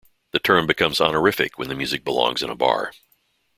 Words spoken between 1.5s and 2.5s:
when the music belongs in